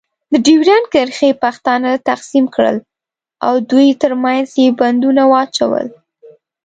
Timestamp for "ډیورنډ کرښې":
0.45-1.31